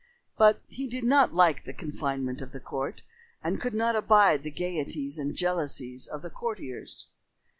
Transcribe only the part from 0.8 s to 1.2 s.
did